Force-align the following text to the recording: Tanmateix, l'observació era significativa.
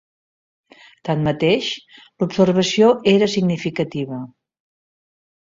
Tanmateix, 1.09 1.67
l'observació 2.23 2.89
era 3.13 3.29
significativa. 3.35 4.21